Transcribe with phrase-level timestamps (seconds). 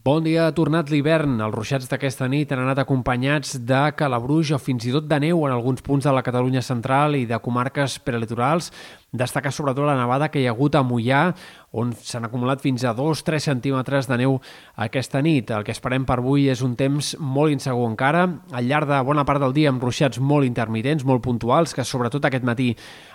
[0.00, 1.34] Bon dia, ha tornat l'hivern.
[1.44, 5.42] Els ruixats d'aquesta nit han anat acompanyats de calabruix o fins i tot de neu
[5.44, 8.70] en alguns punts de la Catalunya central i de comarques prelitorals.
[9.12, 11.32] Destaca sobretot la nevada que hi ha hagut a Mollà,
[11.74, 14.36] on s'han acumulat fins a 2-3 centímetres de neu
[14.78, 15.50] aquesta nit.
[15.50, 19.24] El que esperem per avui és un temps molt insegur encara, al llarg de bona
[19.26, 22.72] part del dia amb ruixats molt intermitents, molt puntuals, que sobretot aquest matí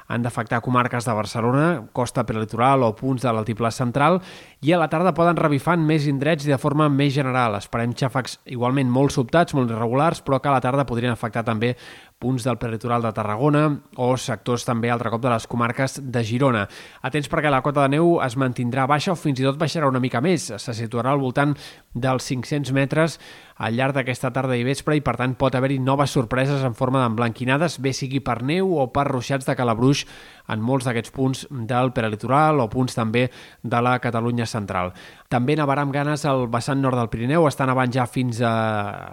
[0.07, 4.19] han d'afectar comarques de Barcelona, costa prelitoral o punts de l'altiplà central,
[4.61, 7.55] i a la tarda poden revifar en més indrets i de forma més general.
[7.57, 11.73] Esperem xàfecs igualment molt sobtats, molt irregulars, però que a la tarda podrien afectar també
[12.19, 13.65] punts del peritoral de Tarragona
[14.01, 16.65] o sectors també altre cop de les comarques de Girona.
[17.05, 20.01] Atents perquè la cota de neu es mantindrà baixa o fins i tot baixarà una
[20.03, 20.47] mica més.
[20.55, 21.55] Se situarà al voltant
[21.95, 23.19] dels 500 metres
[23.55, 26.99] al llarg d'aquesta tarda i vespre i per tant pot haver-hi noves sorpreses en forma
[26.99, 30.03] d'emblanquinades, bé sigui per neu o per ruixats de calabruix
[30.51, 33.29] en molts d'aquests punts del peralitoral o punts també
[33.63, 34.91] de la Catalunya central.
[35.31, 38.53] També nevarà amb ganes al vessant nord del Pirineu, està nevant ja fins a,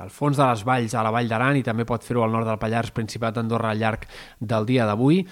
[0.03, 2.51] al fons de les valls, a la Vall d'Aran i també pot fer-ho al nord
[2.51, 4.09] del Pallars, Principat d'Andorra al llarg
[4.41, 5.23] del dia d'avui.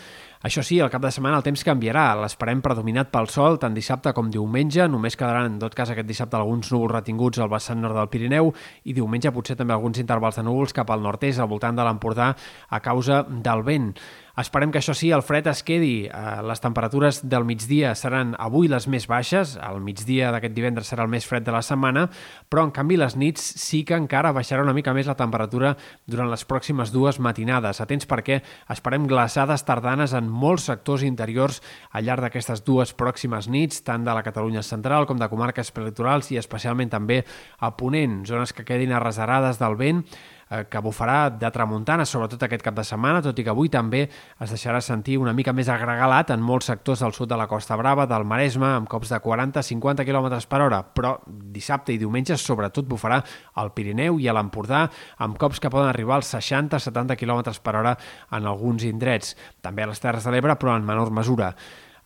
[0.41, 2.15] Això sí, el cap de setmana el temps canviarà.
[2.17, 4.87] L'esperem predominat pel sol tant dissabte com diumenge.
[4.89, 8.49] Només quedaran, en tot cas, aquest dissabte alguns núvols retinguts al vessant nord del Pirineu
[8.89, 12.31] i diumenge potser també alguns intervals de núvols cap al nord-est, al voltant de l'Empordà,
[12.71, 13.93] a causa del vent.
[14.41, 16.07] Esperem que això sí, el fred es quedi.
[16.07, 21.05] Eh, les temperatures del migdia seran avui les més baixes, el migdia d'aquest divendres serà
[21.05, 22.07] el més fred de la setmana,
[22.49, 25.75] però en canvi les nits sí que encara baixarà una mica més la temperatura
[26.07, 27.83] durant les pròximes dues matinades.
[27.85, 28.41] Atents perquè
[28.73, 31.61] esperem glaçades tardanes en molts sectors interiors
[31.93, 36.33] al llarg d'aquestes dues pròximes nits, tant de la Catalunya central com de comarques prelitorals
[36.33, 37.25] i especialment també
[37.61, 40.07] a Ponent, zones que quedin arreserades del vent,
[40.51, 44.01] Eh, que bufarà de tramuntana, sobretot aquest cap de setmana, tot i que avui també
[44.03, 47.77] es deixarà sentir una mica més agregalat en molts sectors del sud de la Costa
[47.79, 51.13] Brava, del Maresme, amb cops de 40-50 km per hora, però
[51.55, 53.21] dissabte i diumenge sobretot bufarà
[53.63, 54.89] al Pirineu i a l'Empordà,
[55.23, 57.95] amb cops que poden arribar als 60-70 km per hora
[58.35, 61.53] en alguns indrets, també a les Terres de l'Ebre, però en menor mesura.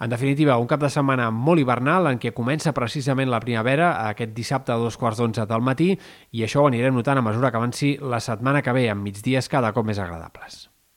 [0.00, 4.34] En definitiva, un cap de setmana molt hivernal en què comença precisament la primavera aquest
[4.34, 5.92] dissabte a dos quarts d'onze del matí
[6.32, 9.48] i això ho anirem notant a mesura que avanci la setmana que ve amb migdies
[9.48, 10.73] cada cop més agradables.